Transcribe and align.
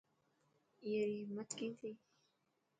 اي 0.83 0.91
ري 1.09 1.19
همت 1.29 1.49
ڪئي 1.57 1.69
ٿي. 1.79 1.91